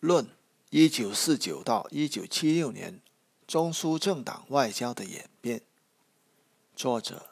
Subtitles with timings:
[0.00, 0.28] 论
[0.70, 3.00] 一九四九到一九七六年
[3.48, 5.62] 中苏政党外交的演变，
[6.76, 7.30] 作者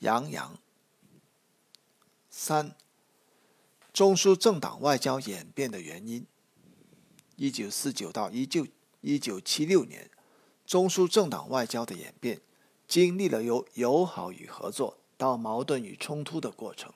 [0.00, 0.58] 杨洋。
[2.28, 2.74] 三、
[3.92, 6.26] 中苏政党外交演变的原因。
[7.36, 8.66] 一九四九到一九
[9.00, 10.10] 一九七六年
[10.66, 12.40] 中苏政党外交的演变，
[12.88, 16.92] 经历了由友好与合作到矛盾与冲突的过程。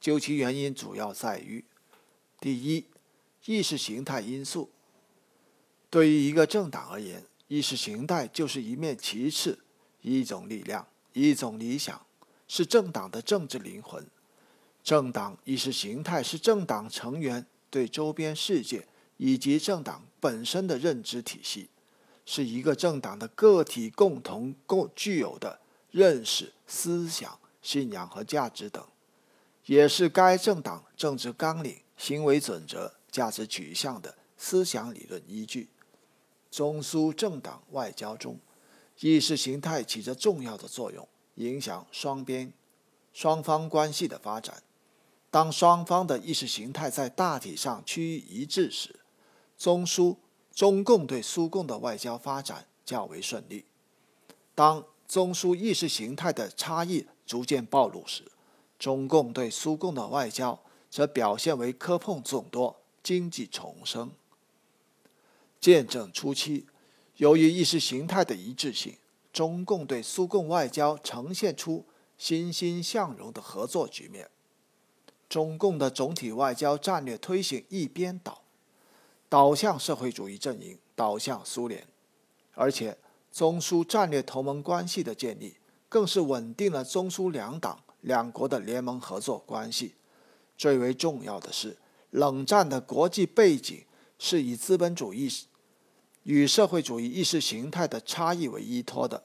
[0.00, 1.64] 究其原因，主要在于：
[2.40, 2.86] 第一，
[3.48, 4.68] 意识形态因素。
[5.88, 9.58] 对于一个政党而言，意识形态就是一面旗帜，
[10.02, 11.98] 一种力量，一种理想，
[12.46, 14.06] 是政党的政治灵魂。
[14.84, 21.70] 政党意识形态是政党成员对周边世界以及政党本身的认知体系，
[22.26, 25.58] 是一个政党的个体共同共具有的
[25.90, 28.86] 认识、思想、信仰和价值等。
[29.64, 35.68] 也是该政党政治纲领、行为准则、价值取向的思想理论依据。
[36.50, 38.38] 中苏政党外交中，
[39.00, 42.52] 意识形态起着重要的作用，影响双边、
[43.12, 44.62] 双方关系的发展。
[45.30, 49.00] 当双方的意识形态在大体上趋于一致时，
[49.58, 50.16] 中苏、
[50.54, 53.66] 中共对苏共的外交发展较为顺利。
[54.54, 58.24] 当中苏意识形态的差异逐渐暴露时，
[58.78, 60.58] 中共对苏共的外交
[60.90, 64.10] 则表现为磕碰众多，经济重生。
[65.60, 66.66] 建政初期，
[67.16, 68.96] 由于意识形态的一致性，
[69.32, 71.84] 中共对苏共外交呈现出
[72.16, 74.28] 欣欣向荣的合作局面。
[75.28, 78.42] 中共的总体外交战略推行一边倒，
[79.28, 81.86] 倒向社会主义阵营，倒向苏联，
[82.54, 82.96] 而且
[83.30, 85.56] 中苏战略同盟关系的建立，
[85.88, 87.82] 更是稳定了中苏两党。
[88.02, 89.96] 两国的联盟合作关系，
[90.56, 91.76] 最为重要的是，
[92.10, 93.84] 冷战的国际背景
[94.18, 95.30] 是以资本主义
[96.22, 99.24] 与社会主义意识形态的差异为依托的。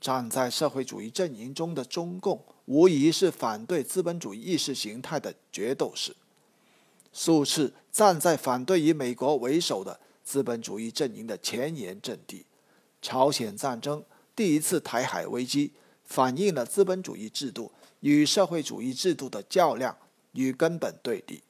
[0.00, 6.14] 站在社会主义阵营中的中共，无疑是反对资本主义意识形态的决斗士，
[7.12, 12.44] 数次站在反对以美国为首的资本主义阵营的前沿阵地。
[13.00, 14.04] 朝鲜战争、
[14.36, 15.72] 第一次台海危机，
[16.04, 17.72] 反映了资本主义制度。
[18.00, 19.96] 与社会主义制度的较量
[20.32, 21.42] 与根本对立，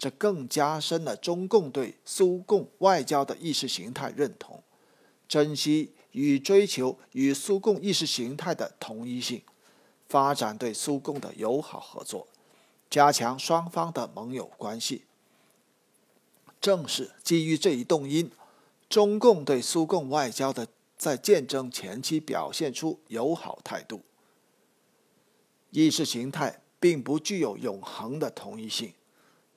[0.00, 4.62] 这更加深了中共对苏共外交的意识形态认同，
[5.28, 9.42] 珍惜与追求与苏共意识形态的同一性，
[10.08, 12.26] 发展对苏共的友好合作，
[12.88, 15.04] 加强双方的盟友关系。
[16.62, 18.30] 正是基于这一动因，
[18.88, 24.00] 中共对苏共外交的在建政前期表现出友好态度。
[25.68, 28.94] 意识形态并不具有永恒的同一性。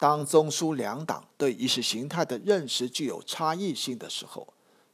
[0.04, 4.46] 当中苏两党对意识形态的认识具有差异性的时候，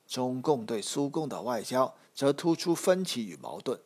[0.07, 3.79] 中共对苏共的外交则突出分歧与矛盾。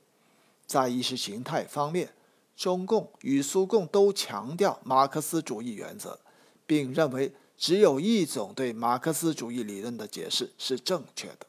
[0.66, 2.14] 在意识形态方面，
[2.58, 6.20] 中共与苏共都强调马克思主义原则，
[6.66, 11.48] 并认为只有一种对马克思主义理论的解释是正确的。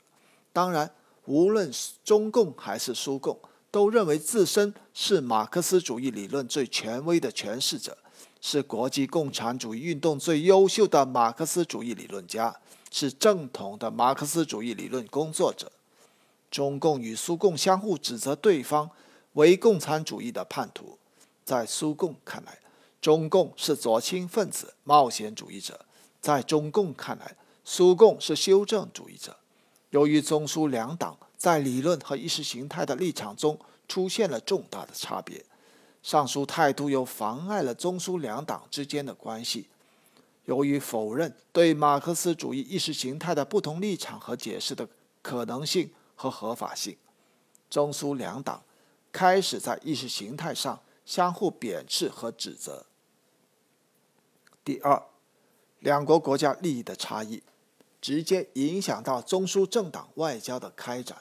[0.52, 0.88] 当然，
[1.24, 1.68] 无论
[2.04, 3.36] 中共还是苏共。
[3.74, 7.98] 都认为自身是马克思主义理论最权威的诠释者，
[8.40, 12.56] 是国际共产主义运动最优秀的马克思主义理论家，
[12.92, 15.72] 是正统的马克思主义理论工作者。
[16.52, 18.88] 中共与苏共相互指责对方
[19.32, 20.96] 为共产主义的叛徒，
[21.44, 22.60] 在苏共看来，
[23.00, 25.74] 中共是左倾分子、冒险主义者；
[26.20, 29.36] 在中共看来，苏共是修正主义者。
[29.90, 31.18] 由于中苏两党。
[31.44, 35.44] 在理论和意识形态的立场中出现了重大的差别，
[36.02, 39.68] 上述态度又妨碍了中苏两党之间的关系。
[40.46, 44.88] 由于否认对马克思主义意识形态的不同立场和解释的
[45.20, 46.96] 可能性和合法性，
[47.68, 48.62] 中苏两党
[49.12, 52.86] 开始在意识形态上相互贬斥和指责。
[54.64, 55.02] 第二，
[55.80, 57.42] 两国国家利益的差异，
[58.00, 61.18] 直接影响到中苏政党外交的开展。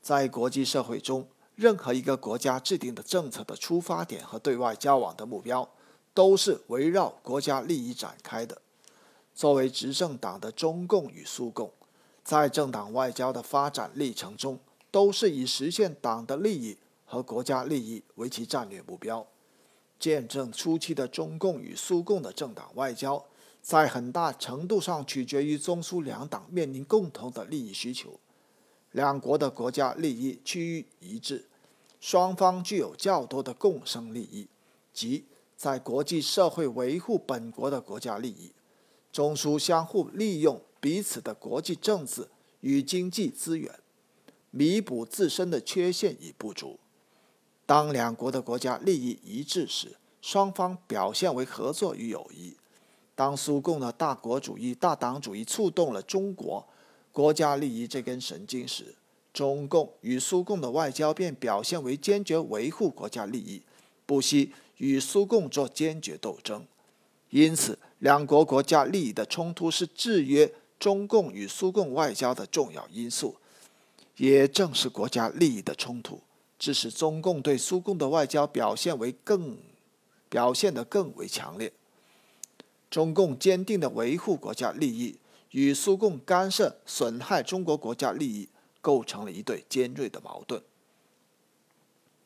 [0.00, 5.68] 在国际社会中，任何一个国家制定的政策的出发点和对外交往的目标，
[6.14, 8.62] 都是围绕国家利益展开的。
[9.34, 11.70] 作为执政党的中共与苏共，
[12.24, 14.58] 在政党外交的发展历程中，
[14.90, 19.26] 都是以实现党的利益和国家利益为其战略目标。
[19.98, 23.22] 建政初期的中共与苏共的政党外交，
[23.60, 28.18] 在很大程度上取决于中苏两党面临共同的利益需求。
[28.92, 31.46] 两国的国家利益趋于一致，
[32.00, 34.48] 双方具有较多的共生利益，
[34.92, 35.24] 即
[35.56, 38.52] 在国际社会维护本国的国家利益。
[39.12, 42.28] 中苏相互利用彼此的国际政治
[42.60, 43.78] 与经济资源，
[44.50, 46.78] 弥补自身的缺陷与不足。
[47.66, 52.56] 当两国的国家利益一致时，双方表现为合作与友谊。
[53.14, 56.66] 当苏共的大国主义、大党主义触动了中国
[57.12, 58.94] 国家利益这根神经时，
[59.32, 63.62] 中共与苏共的外交便表现为坚决维护国家利益，
[64.06, 66.64] 不惜与苏共做坚决斗争。
[67.30, 73.36] 因此，两国国家利益的冲突是制约中共与苏共外交的重要因素。
[74.16, 76.20] 也正是国家利益的冲突，
[76.58, 79.56] 致使中共对苏共的外交表现为更
[80.28, 81.72] 表现得更为强烈。
[82.90, 85.16] 中共坚定地维护国家利益，
[85.50, 88.48] 与苏共干涉损害中国国家利益，
[88.80, 90.62] 构成了一对尖锐的矛盾。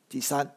[0.07, 0.55] 第三，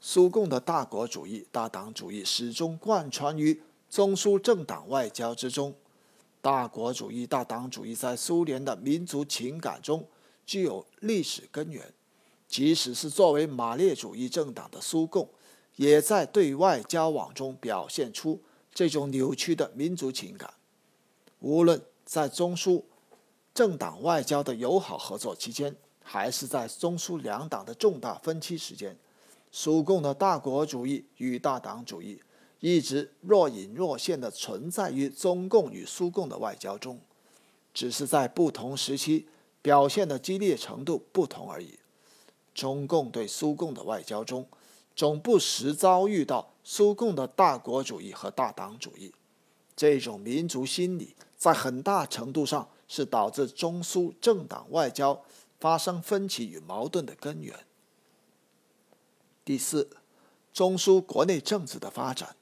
[0.00, 5.74] 苏共的大国主义、大党主义始终贯穿于中苏政党外交之中。
[6.40, 10.06] 大国主义、大党主义在苏联的民族情感中
[10.44, 11.92] 具有历史根源，
[12.46, 15.28] 即使是作为马列主义政党的苏共，
[15.76, 18.40] 也在对外交往中表现出。
[18.74, 20.52] 这种扭曲的民族情感，
[21.38, 22.84] 无论在中苏
[23.52, 28.96] 政党外交的友好合作期间，还是在中苏两党的重大分歧时间，
[29.50, 32.20] 苏共的大国主义与大党主义
[32.60, 37.00] 一直若隐若现地存在于中共与苏共的外交中，
[37.72, 39.26] 只是在不同时期
[39.62, 41.78] 表现的激烈程度不同而已。
[42.54, 44.46] 中共对苏共的外交中，
[44.94, 46.50] 总不时遭遇到。
[46.66, 49.12] 苏共的大国主义和大党主义，
[49.76, 55.22] 这种民族心理在很大程度上是导致中苏政党外交
[55.60, 57.66] 发生分歧与矛盾的根源。
[59.44, 59.90] 第四，
[60.52, 62.34] 中苏国内政治的发展，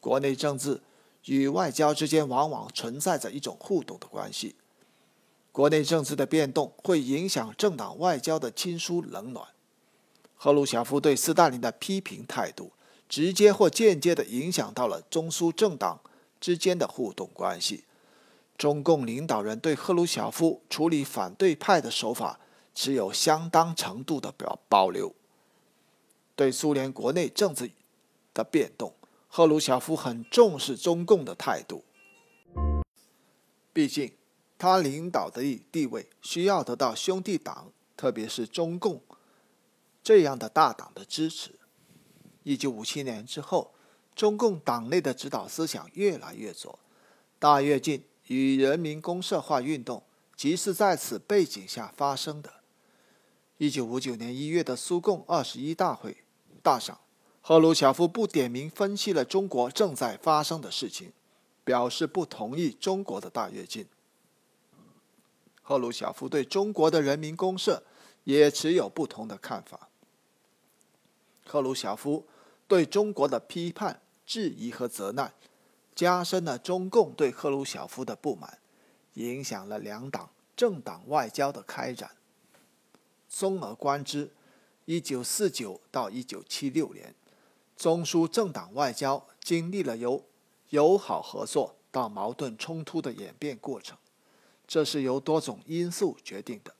[0.00, 0.82] 国内政治
[1.24, 4.56] 与外交之间往往存在着一种互动的关系。
[5.50, 9.48] 国内政治的变动会影响政党外交的亲疏冷暖。
[10.34, 12.72] 赫鲁晓夫对斯大林的批评态度。
[13.08, 15.98] 直接或间接地影响到了中苏政党
[16.38, 17.84] 之间的互动关系。
[18.58, 22.40] 中共领导人对赫鲁晓夫处理反对派的手法
[22.74, 25.14] 持有相当程度的表保留。
[26.34, 27.70] 对苏联国内政治
[28.34, 28.92] 的变动，
[29.28, 31.84] 赫鲁晓夫很重视中共的态度。
[33.72, 34.12] 毕竟，
[34.58, 39.00] 他领导的地位需要得到兄弟党，特别是中共
[40.02, 41.52] 这样的大党的支持。
[42.42, 43.72] 一九五七年之后，
[44.16, 46.76] 中共党内的指导思想越来越左，
[47.38, 50.02] 大跃进与人民公社化运动
[50.34, 52.54] 即是在此背景下发生的。
[53.58, 56.16] 一九五九年一月的苏共二十一大会
[56.62, 56.98] 大上，
[57.42, 61.12] 赫鲁晓夫不点名分析了中国正在发生的事情，
[61.64, 63.86] 表示不同意中国的大跃进。
[65.62, 67.82] 赫鲁晓夫对中国的人民公社
[68.24, 69.88] 也持有不同的看法。
[71.44, 72.26] 赫鲁晓夫。
[72.68, 75.32] 对中国的批判、质疑和责难，
[75.98, 78.60] 加深了中共对赫鲁晓夫的不满，
[79.14, 82.12] 影响了两党政党外交的开展。
[83.28, 84.30] 综而观之，
[84.84, 87.12] 一九四九到一九七六年，
[87.76, 90.24] 中苏政党外交经历了由
[90.68, 93.98] 友好合作到矛盾冲突的演变过程，
[94.68, 96.72] 这是由多种因素决定的，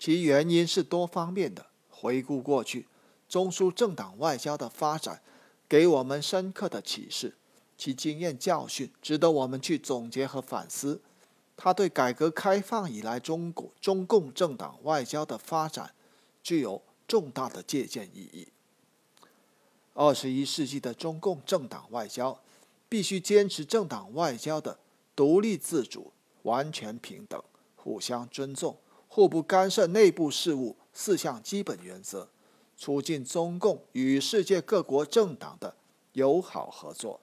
[0.00, 1.64] 其原因是多方面的。
[1.88, 2.88] 回顾过去，
[3.28, 5.22] 中苏政党外交的发展。
[5.68, 7.36] 给我们深刻的启示，
[7.76, 11.00] 其经验教训值得我们去总结和反思。
[11.56, 15.94] 它对改革开放以来中国中共政党外交的发展
[16.42, 18.48] 具有重大的借鉴意义。
[19.92, 22.40] 二十一世纪的中共政党外交
[22.88, 24.78] 必须坚持政党外交的
[25.14, 26.12] 独立自主、
[26.42, 27.40] 完全平等、
[27.76, 28.76] 互相尊重、
[29.08, 32.28] 互不干涉内部事务四项基本原则。
[32.76, 35.74] 促进中共与世界各国政党的
[36.12, 37.20] 友好合作。